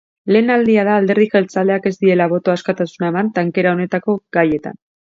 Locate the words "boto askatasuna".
2.35-3.13